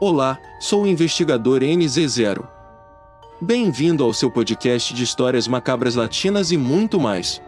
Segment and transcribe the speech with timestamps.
[0.00, 2.46] Olá, sou o investigador NZ0.
[3.40, 7.42] Bem-vindo ao seu podcast de histórias macabras latinas e muito mais.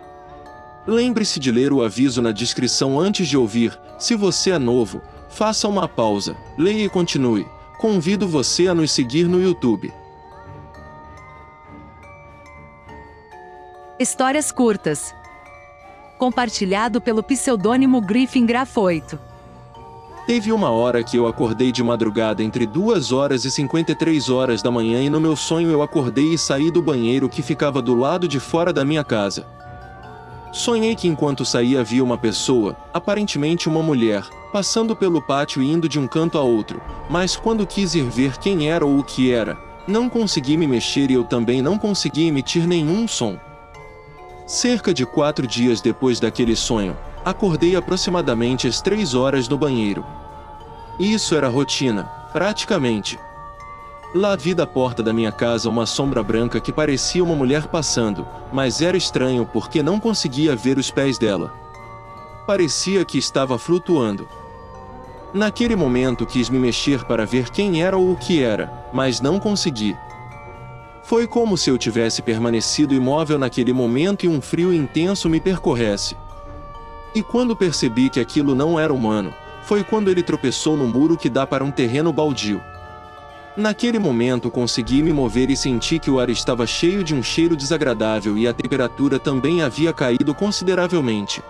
[0.85, 3.79] Lembre-se de ler o aviso na descrição antes de ouvir.
[4.01, 7.47] Se você é novo, faça uma pausa, leia e continue.
[7.79, 9.93] Convido você a nos seguir no YouTube.
[13.97, 15.15] Histórias curtas.
[16.19, 19.30] Compartilhado pelo pseudônimo Griffin Grafoito.
[20.31, 24.71] Teve uma hora que eu acordei de madrugada entre 2 horas e 53 horas da
[24.71, 28.29] manhã e no meu sonho eu acordei e saí do banheiro que ficava do lado
[28.29, 29.45] de fora da minha casa.
[30.53, 35.89] Sonhei que enquanto saía havia uma pessoa, aparentemente uma mulher, passando pelo pátio e indo
[35.89, 39.33] de um canto a outro, mas quando quis ir ver quem era ou o que
[39.33, 43.37] era, não consegui me mexer e eu também não consegui emitir nenhum som.
[44.47, 50.05] Cerca de quatro dias depois daquele sonho, acordei aproximadamente às três horas no banheiro.
[50.99, 53.19] Isso era rotina, praticamente.
[54.15, 58.27] Lá vi da porta da minha casa uma sombra branca que parecia uma mulher passando,
[58.53, 61.55] mas era estranho porque não conseguia ver os pés dela.
[62.47, 64.29] Parecia que estava flutuando.
[65.33, 69.39] Naquele momento quis me mexer para ver quem era ou o que era, mas não
[69.39, 69.97] consegui.
[71.05, 76.17] Foi como se eu tivesse permanecido imóvel naquele momento e um frio intenso me percorresse.
[77.15, 81.29] E quando percebi que aquilo não era humano, foi quando ele tropeçou no muro que
[81.29, 82.63] dá para um terreno baldio.
[83.57, 87.57] Naquele momento consegui me mover e senti que o ar estava cheio de um cheiro
[87.57, 91.43] desagradável e a temperatura também havia caído consideravelmente.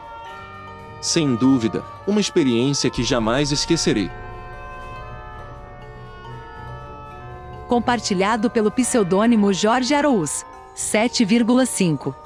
[1.00, 4.11] Sem dúvida, uma experiência que jamais esquecerei.
[7.69, 10.44] Compartilhado pelo pseudônimo Jorge Araúz.
[10.75, 12.19] 7,5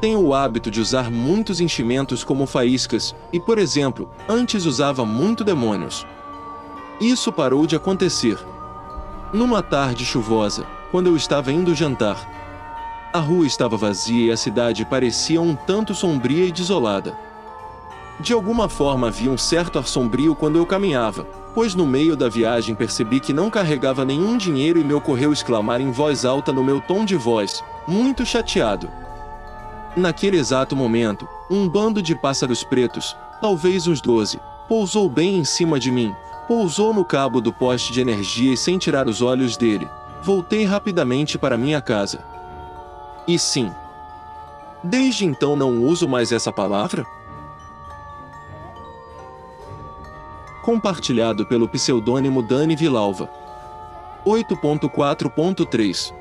[0.00, 5.44] tenho o hábito de usar muitos enchimentos como faíscas, e por exemplo, antes usava muito
[5.44, 6.06] demônios.
[7.00, 8.38] Isso parou de acontecer.
[9.32, 12.28] Numa tarde chuvosa, quando eu estava indo jantar,
[13.12, 17.18] a rua estava vazia e a cidade parecia um tanto sombria e desolada.
[18.20, 21.24] De alguma forma havia um certo ar sombrio quando eu caminhava,
[21.54, 25.80] pois no meio da viagem percebi que não carregava nenhum dinheiro e me ocorreu exclamar
[25.80, 28.88] em voz alta no meu tom de voz, muito chateado.
[29.96, 35.80] Naquele exato momento, um bando de pássaros pretos, talvez uns doze, pousou bem em cima
[35.80, 36.14] de mim,
[36.46, 39.88] pousou no cabo do poste de energia e sem tirar os olhos dele,
[40.22, 42.24] voltei rapidamente para minha casa.
[43.26, 43.72] E sim.
[44.82, 47.04] Desde então não uso mais essa palavra?
[50.62, 53.28] Compartilhado pelo pseudônimo Dani Vilalva.
[54.24, 56.19] 8.4.3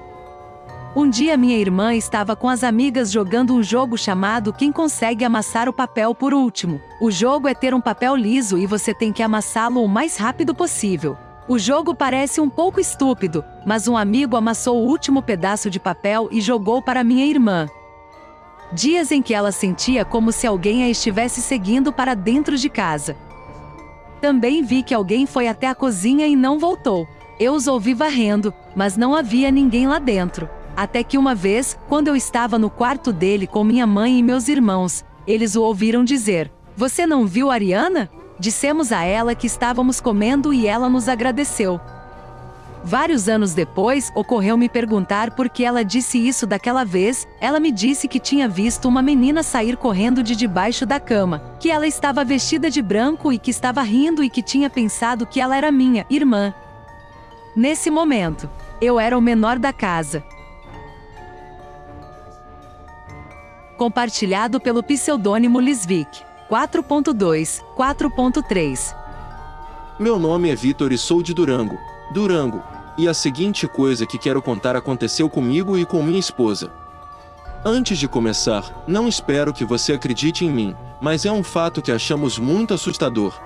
[0.96, 5.70] um dia minha irmã estava com as amigas jogando um jogo chamado Quem consegue amassar
[5.70, 6.82] o papel por último.
[7.00, 10.54] O jogo é ter um papel liso e você tem que amassá-lo o mais rápido
[10.56, 11.16] possível.
[11.48, 16.28] O jogo parece um pouco estúpido, mas um amigo amassou o último pedaço de papel
[16.32, 17.68] e jogou para minha irmã.
[18.72, 23.16] Dias em que ela sentia como se alguém a estivesse seguindo para dentro de casa.
[24.22, 27.08] Também vi que alguém foi até a cozinha e não voltou.
[27.40, 30.50] Eu os ouvi varrendo, mas não havia ninguém lá dentro.
[30.80, 34.48] Até que uma vez, quando eu estava no quarto dele com minha mãe e meus
[34.48, 38.10] irmãos, eles o ouviram dizer: Você não viu Ariana?
[38.40, 41.82] Dissemos a ela que estávamos comendo e ela nos agradeceu.
[42.82, 47.28] Vários anos depois, ocorreu me perguntar por que ela disse isso daquela vez.
[47.42, 51.70] Ela me disse que tinha visto uma menina sair correndo de debaixo da cama, que
[51.70, 55.58] ela estava vestida de branco e que estava rindo e que tinha pensado que ela
[55.58, 56.54] era minha irmã.
[57.54, 60.24] Nesse momento, eu era o menor da casa,
[63.80, 66.22] compartilhado pelo pseudônimo Lisvik.
[66.52, 68.94] 4.2, 4.3
[69.98, 71.78] Meu nome é Vitor e sou de Durango.
[72.14, 72.62] Durango.
[72.98, 76.74] E a seguinte coisa que quero contar aconteceu comigo e com minha esposa.
[77.64, 81.92] Antes de começar, não espero que você acredite em mim, mas é um fato que
[81.92, 83.40] achamos muito assustador.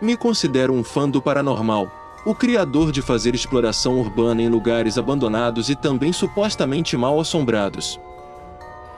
[0.00, 1.90] Me considero um fã do paranormal,
[2.24, 8.00] o criador de fazer exploração urbana em lugares abandonados e também supostamente mal assombrados.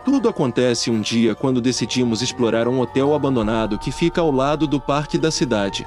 [0.05, 4.79] Tudo acontece um dia quando decidimos explorar um hotel abandonado que fica ao lado do
[4.79, 5.87] parque da cidade.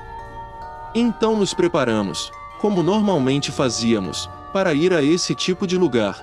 [0.96, 6.18] Então nos preparamos, como normalmente fazíamos, para ir a esse tipo de lugar.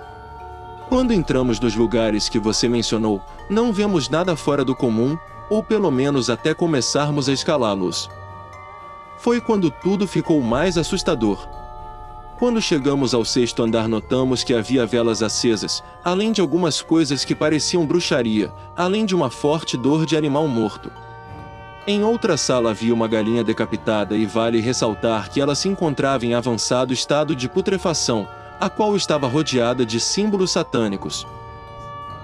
[0.89, 5.17] Quando entramos nos lugares que você mencionou, não vemos nada fora do comum,
[5.49, 8.11] ou pelo menos até começarmos a escalá-los.
[9.19, 11.47] Foi quando tudo ficou mais assustador.
[12.39, 17.35] Quando chegamos ao sexto andar, notamos que havia velas acesas, além de algumas coisas que
[17.35, 20.91] pareciam bruxaria, além de uma forte dor de animal morto.
[21.87, 26.35] Em outra sala havia uma galinha decapitada e vale ressaltar que ela se encontrava em
[26.35, 28.27] avançado estado de putrefação,
[28.59, 31.25] a qual estava rodeada de símbolos satânicos.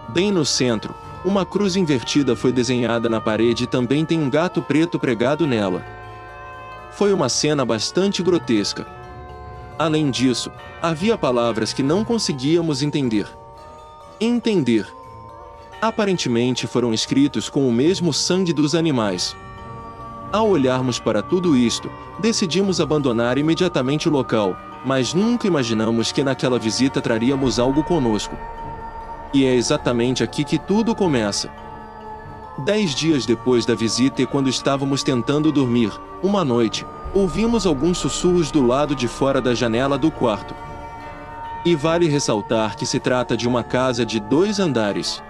[0.08, 0.92] Bem no centro,
[1.24, 5.84] uma cruz invertida foi desenhada na parede e também tem um gato preto pregado nela.
[6.90, 8.99] Foi uma cena bastante grotesca.
[9.80, 13.26] Além disso, havia palavras que não conseguíamos entender.
[14.20, 14.86] Entender.
[15.80, 19.34] Aparentemente foram escritos com o mesmo sangue dos animais.
[20.30, 24.54] Ao olharmos para tudo isto, decidimos abandonar imediatamente o local,
[24.84, 28.36] mas nunca imaginamos que naquela visita traríamos algo conosco.
[29.32, 31.50] E é exatamente aqui que tudo começa.
[32.66, 35.90] Dez dias depois da visita e quando estávamos tentando dormir,
[36.22, 36.84] uma noite,
[37.14, 40.54] ouvimos alguns sussurros do lado de fora da janela do quarto.
[41.64, 45.22] E vale ressaltar que se trata de uma casa de dois andares.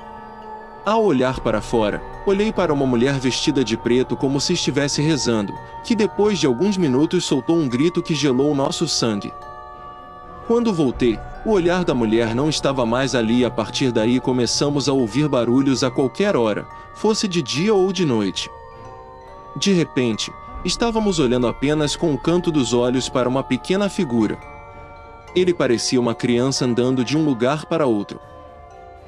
[0.85, 5.53] Ao olhar para fora, olhei para uma mulher vestida de preto como se estivesse rezando,
[5.85, 9.33] que depois de alguns minutos soltou um grito que gelou nosso sangue.
[10.47, 14.89] Quando voltei, o olhar da mulher não estava mais ali e a partir daí começamos
[14.89, 18.51] a ouvir barulhos a qualquer hora, fosse de dia ou de noite.
[19.57, 20.33] De repente,
[20.65, 24.39] estávamos olhando apenas com o canto dos olhos para uma pequena figura.
[25.35, 28.21] Ele parecia uma criança andando de um lugar para outro.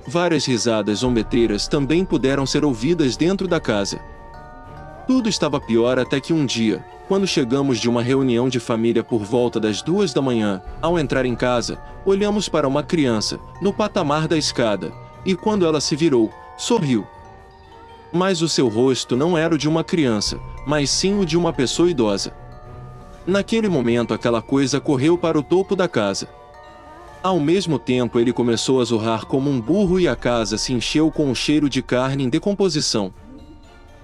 [0.06, 4.00] Várias risadas zombeteiras também puderam ser ouvidas dentro da casa.
[5.06, 9.22] Tudo estava pior até que um dia, quando chegamos de uma reunião de família por
[9.22, 14.26] volta das duas da manhã, ao entrar em casa, olhamos para uma criança, no patamar
[14.26, 14.92] da escada,
[15.24, 17.06] e quando ela se virou, sorriu.
[18.12, 21.52] Mas o seu rosto não era o de uma criança, mas sim o de uma
[21.52, 22.34] pessoa idosa.
[23.26, 26.28] Naquele momento, aquela coisa correu para o topo da casa.
[27.22, 31.10] Ao mesmo tempo, ele começou a zurrar como um burro e a casa se encheu
[31.10, 33.14] com um cheiro de carne em decomposição.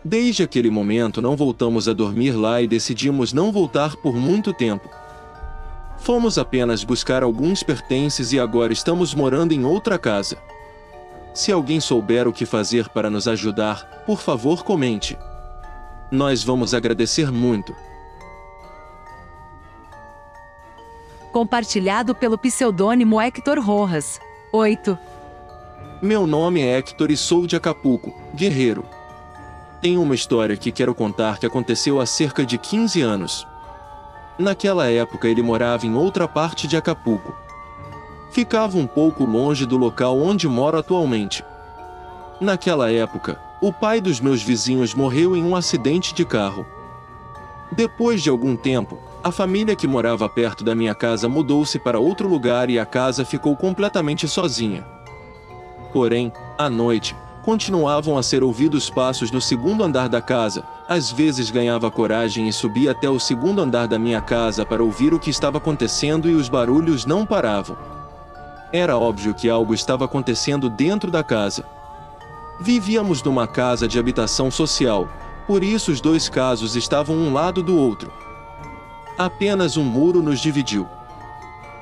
[0.05, 4.89] Desde aquele momento não voltamos a dormir lá e decidimos não voltar por muito tempo.
[5.99, 10.39] Fomos apenas buscar alguns pertences e agora estamos morando em outra casa.
[11.35, 15.17] Se alguém souber o que fazer para nos ajudar, por favor comente.
[16.11, 17.75] Nós vamos agradecer muito.
[21.31, 24.19] Compartilhado pelo pseudônimo Hector Rojas.
[24.53, 24.99] 8.
[26.01, 28.85] Meu nome é Hector e sou de Acapulco, guerreiro.
[29.81, 33.47] Tenho uma história que quero contar que aconteceu há cerca de 15 anos.
[34.39, 37.37] Naquela época ele morava em outra parte de Acapulco.
[38.31, 41.45] Ficava um pouco longe do local onde moro atualmente.
[42.41, 46.65] Naquela época, o pai dos meus vizinhos morreu em um acidente de carro.
[47.73, 52.29] Depois de algum tempo, a família que morava perto da minha casa mudou-se para outro
[52.29, 54.87] lugar e a casa ficou completamente sozinha.
[55.93, 61.51] Porém, à noite, continuavam a ser ouvidos passos no segundo andar da casa, às vezes
[61.51, 65.31] ganhava coragem e subia até o segundo andar da minha casa para ouvir o que
[65.31, 67.77] estava acontecendo e os barulhos não paravam.
[68.73, 71.65] Era óbvio que algo estava acontecendo dentro da casa.
[72.61, 75.09] Vivíamos numa casa de habitação social,
[75.47, 78.13] por isso os dois casos estavam um lado do outro.
[79.17, 80.87] Apenas um muro nos dividiu.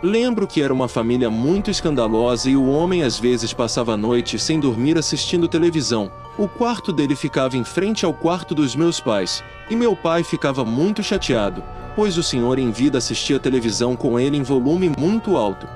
[0.01, 4.39] Lembro que era uma família muito escandalosa e o homem às vezes passava a noite
[4.39, 6.13] sem dormir assistindo televisão.
[6.39, 10.65] O quarto dele ficava em frente ao quarto dos meus pais, e meu pai ficava
[10.65, 11.65] muito chateado,
[11.97, 15.67] pois o senhor em vida assistia televisão com ele em volume muito alto.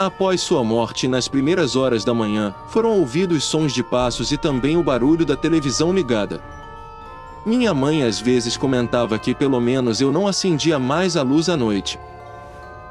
[0.00, 4.78] Após sua morte, nas primeiras horas da manhã, foram ouvidos sons de passos e também
[4.78, 6.42] o barulho da televisão ligada.
[7.44, 11.56] Minha mãe às vezes comentava que pelo menos eu não acendia mais a luz à
[11.56, 12.00] noite.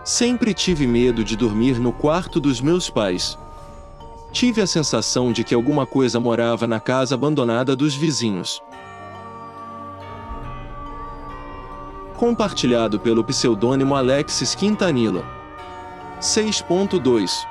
[0.05, 3.39] Sempre tive medo de dormir no quarto dos meus pais.
[4.31, 8.61] Tive a sensação de que alguma coisa morava na casa abandonada dos vizinhos.
[12.15, 15.38] Compartilhado pelo pseudônimo Alexis Quintanilla.
[16.19, 17.47] 6.2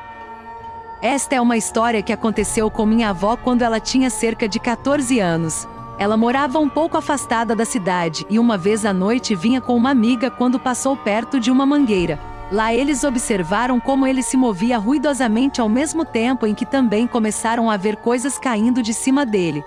[1.00, 5.18] Esta é uma história que aconteceu com minha avó quando ela tinha cerca de 14
[5.18, 5.66] anos.
[5.98, 9.88] Ela morava um pouco afastada da cidade e uma vez à noite vinha com uma
[9.90, 12.20] amiga quando passou perto de uma mangueira.
[12.52, 17.70] Lá eles observaram como ele se movia ruidosamente ao mesmo tempo em que também começaram
[17.70, 19.64] a ver coisas caindo de cima dele.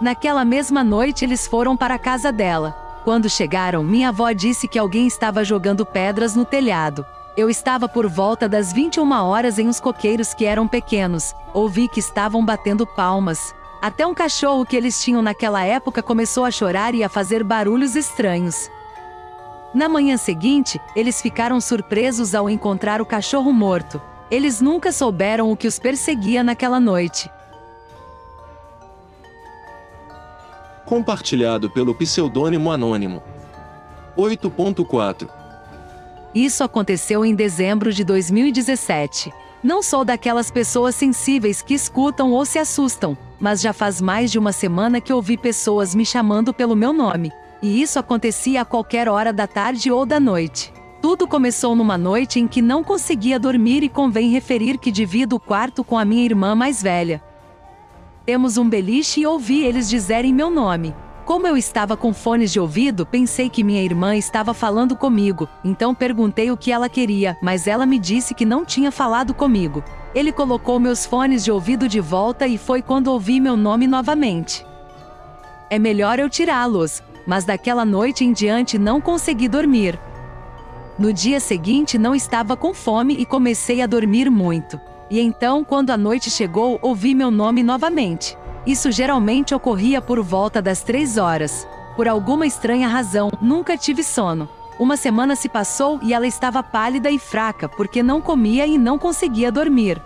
[0.00, 2.74] Naquela mesma noite eles foram para a casa dela.
[3.04, 7.04] Quando chegaram, minha avó disse que alguém estava jogando pedras no telhado.
[7.36, 11.32] Eu estava por volta das 21 horas em uns coqueiros que eram pequenos.
[11.54, 13.54] Ouvi que estavam batendo palmas.
[13.80, 17.94] Até um cachorro que eles tinham naquela época começou a chorar e a fazer barulhos
[17.94, 18.68] estranhos.
[19.72, 24.02] Na manhã seguinte, eles ficaram surpresos ao encontrar o cachorro morto.
[24.28, 27.30] Eles nunca souberam o que os perseguia naquela noite.
[30.84, 33.22] Compartilhado pelo pseudônimo anônimo.
[34.16, 35.39] 8.4
[36.34, 39.32] Isso aconteceu em dezembro de 2017.
[39.62, 44.38] Não sou daquelas pessoas sensíveis que escutam ou se assustam, mas já faz mais de
[44.38, 47.32] uma semana que ouvi pessoas me chamando pelo meu nome.
[47.60, 50.72] E isso acontecia a qualquer hora da tarde ou da noite.
[51.02, 55.40] Tudo começou numa noite em que não conseguia dormir e convém referir que divido o
[55.40, 57.22] quarto com a minha irmã mais velha.
[58.24, 60.94] Temos um beliche e ouvi eles dizerem meu nome.
[61.30, 65.94] Como eu estava com fones de ouvido, pensei que minha irmã estava falando comigo, então
[65.94, 69.84] perguntei o que ela queria, mas ela me disse que não tinha falado comigo.
[70.12, 74.66] Ele colocou meus fones de ouvido de volta e foi quando ouvi meu nome novamente.
[75.70, 79.96] É melhor eu tirá-los, mas daquela noite em diante não consegui dormir.
[80.98, 84.80] No dia seguinte não estava com fome e comecei a dormir muito.
[85.08, 88.36] E então, quando a noite chegou, ouvi meu nome novamente.
[88.66, 91.66] Isso geralmente ocorria por volta das três horas.
[91.96, 94.48] Por alguma estranha razão, nunca tive sono.
[94.78, 98.98] Uma semana se passou e ela estava pálida e fraca porque não comia e não
[98.98, 100.00] conseguia dormir.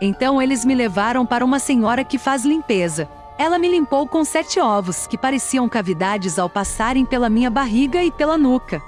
[0.00, 3.08] Então eles me levaram para uma senhora que faz limpeza.
[3.36, 8.10] Ela me limpou com sete ovos que pareciam cavidades ao passarem pela minha barriga e
[8.10, 8.80] pela nuca.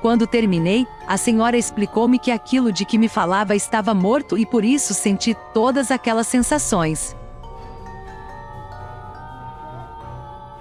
[0.00, 4.64] Quando terminei, a senhora explicou-me que aquilo de que me falava estava morto e por
[4.64, 7.16] isso senti todas aquelas sensações.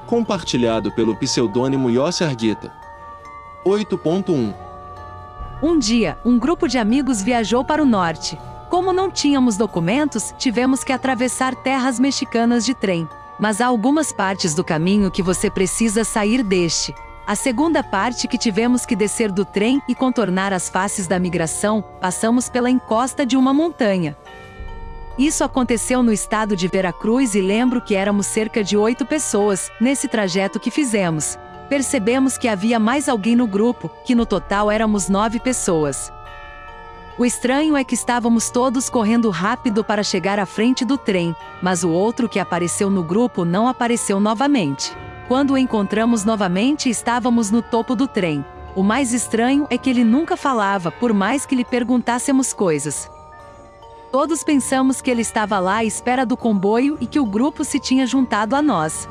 [0.07, 2.72] Compartilhado pelo pseudônimo Yossi Arguita.
[3.65, 4.53] 8.1
[5.62, 8.38] Um dia, um grupo de amigos viajou para o norte.
[8.69, 13.07] Como não tínhamos documentos, tivemos que atravessar terras mexicanas de trem.
[13.39, 16.93] Mas há algumas partes do caminho que você precisa sair deste.
[17.25, 21.81] A segunda parte que tivemos que descer do trem e contornar as faces da migração,
[22.01, 24.17] passamos pela encosta de uma montanha.
[25.17, 30.08] Isso aconteceu no estado de Veracruz e lembro que éramos cerca de oito pessoas nesse
[30.08, 31.38] trajeto que fizemos.
[31.70, 36.12] Percebemos que havia mais alguém no grupo, que no total éramos nove pessoas.
[37.15, 41.84] O estranho é que estávamos todos correndo rápido para chegar à frente do trem, mas
[41.84, 44.98] o outro que apareceu no grupo não apareceu novamente.
[45.27, 48.43] Quando o encontramos novamente, estávamos no topo do trem.
[48.75, 53.12] O mais estranho é que ele nunca falava, por mais que lhe perguntássemos coisas.
[54.13, 57.79] Todos pensamos que ele estava lá à espera do comboio e que o grupo se
[57.79, 59.10] tinha juntado a nós.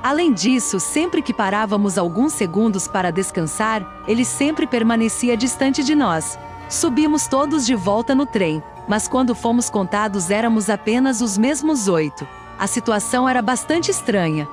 [0.00, 6.38] Além disso, sempre que parávamos alguns segundos para descansar, ele sempre permanecia distante de nós.
[6.68, 12.24] Subimos todos de volta no trem, mas quando fomos contados éramos apenas os mesmos oito.
[12.56, 14.46] A situação era bastante estranha.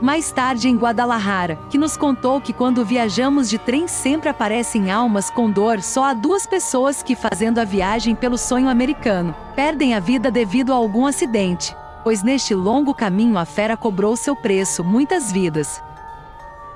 [0.00, 5.30] Mais tarde em Guadalajara, que nos contou que quando viajamos de trem sempre aparecem almas
[5.30, 10.00] com dor, só há duas pessoas que fazendo a viagem pelo sonho americano perdem a
[10.00, 11.74] vida devido a algum acidente,
[12.04, 15.82] pois neste longo caminho a fera cobrou seu preço, muitas vidas.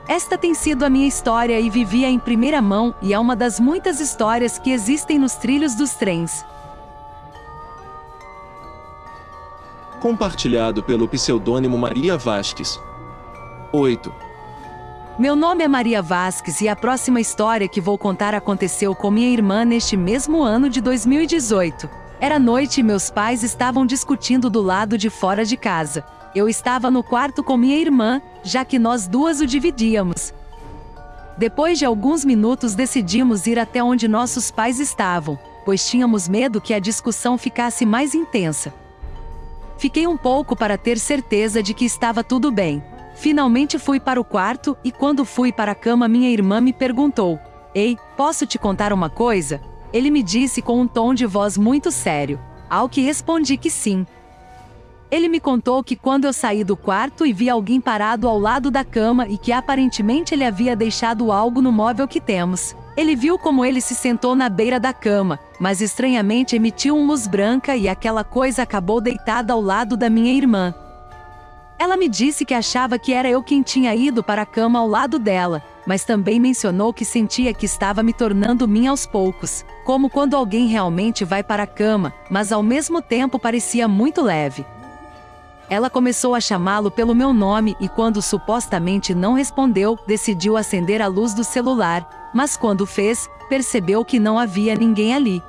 [0.09, 3.61] Esta tem sido a minha história e vivia em primeira mão e é uma das
[3.61, 6.43] muitas histórias que existem nos trilhos dos trens.
[10.01, 12.81] Compartilhado pelo pseudônimo Maria Vasques.
[13.73, 14.13] 8.
[15.19, 19.29] Meu nome é Maria Vasques e a próxima história que vou contar aconteceu com minha
[19.29, 21.89] irmã neste mesmo ano de 2018.
[22.19, 26.05] Era noite e meus pais estavam discutindo do lado de fora de casa.
[26.35, 30.35] Eu estava no quarto com minha irmã, já que nós duas o dividíamos.
[31.39, 36.75] Depois de alguns minutos decidimos ir até onde nossos pais estavam, pois tínhamos medo que
[36.75, 38.75] a discussão ficasse mais intensa.
[39.79, 42.83] Fiquei um pouco para ter certeza de que estava tudo bem.
[43.21, 47.39] Finalmente fui para o quarto e quando fui para a cama minha irmã me perguntou:
[47.75, 49.61] Ei, posso te contar uma coisa?
[49.93, 52.41] Ele me disse com um tom de voz muito sério.
[52.71, 54.07] Ao que respondi que sim.
[55.11, 58.71] Ele me contou que quando eu saí do quarto e vi alguém parado ao lado
[58.71, 62.75] da cama e que aparentemente ele havia deixado algo no móvel que temos.
[62.97, 67.27] Ele viu como ele se sentou na beira da cama, mas estranhamente emitiu uma luz
[67.27, 70.75] branca e aquela coisa acabou deitada ao lado da minha irmã.
[71.81, 74.87] Ela me disse que achava que era eu quem tinha ido para a cama ao
[74.87, 80.11] lado dela, mas também mencionou que sentia que estava me tornando minha aos poucos, como
[80.11, 84.63] quando alguém realmente vai para a cama, mas ao mesmo tempo parecia muito leve.
[85.71, 91.07] Ela começou a chamá-lo pelo meu nome e, quando supostamente não respondeu, decidiu acender a
[91.07, 95.43] luz do celular, mas quando fez, percebeu que não havia ninguém ali.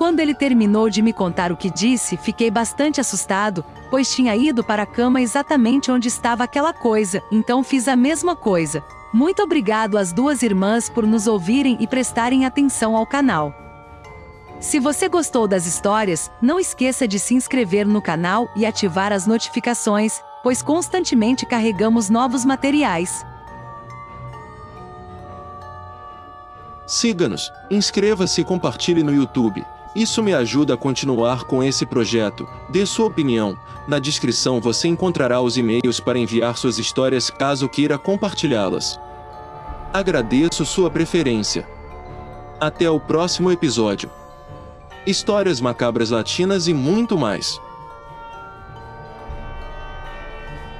[0.00, 4.64] Quando ele terminou de me contar o que disse, fiquei bastante assustado, pois tinha ido
[4.64, 8.82] para a cama exatamente onde estava aquela coisa, então fiz a mesma coisa.
[9.12, 13.52] Muito obrigado às duas irmãs por nos ouvirem e prestarem atenção ao canal.
[14.58, 19.26] Se você gostou das histórias, não esqueça de se inscrever no canal e ativar as
[19.26, 23.22] notificações, pois constantemente carregamos novos materiais.
[26.86, 29.62] Siga-nos, inscreva-se e compartilhe no YouTube.
[29.94, 32.48] Isso me ajuda a continuar com esse projeto.
[32.68, 33.58] Dê sua opinião.
[33.88, 39.00] Na descrição você encontrará os e-mails para enviar suas histórias caso queira compartilhá-las.
[39.92, 41.68] Agradeço sua preferência.
[42.60, 44.08] Até o próximo episódio.
[45.06, 47.60] Histórias macabras latinas e muito mais.